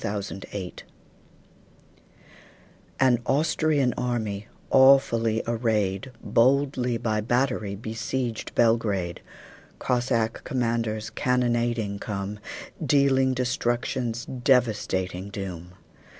[0.03, 0.83] Y Z The Siege of Belgrade
[2.99, 9.21] AN Austrian army, awfully arrayed, Boldly by battery besieged Belgrade.
[9.77, 12.39] Cossack commanders cannonading come,
[12.83, 15.75] Dealing destruction's devastating doom.